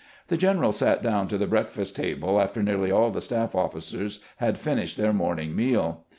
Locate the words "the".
0.29-0.35, 1.37-1.45, 3.11-3.21